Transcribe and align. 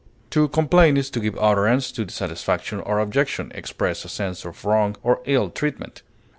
To 0.31 0.47
complain 0.47 0.97
is 0.97 1.11
to 1.11 1.19
give 1.19 1.37
utterance 1.39 1.91
to 1.91 2.05
dissatisfaction 2.05 2.79
or 2.79 2.97
objection, 2.97 3.51
express 3.53 4.03
a 4.03 4.09
sense 4.09 4.43
of 4.45 4.65
wrong 4.65 4.95
or 5.03 5.21
ill 5.25 5.51
treatment. 5.51 6.01